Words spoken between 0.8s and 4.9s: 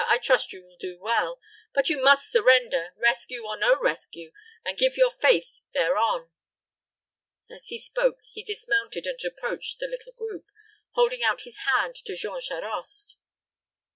well; but you must surrender, rescue or no rescue, and